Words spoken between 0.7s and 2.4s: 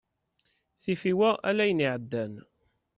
Tifiwa ala ayen iεeddan.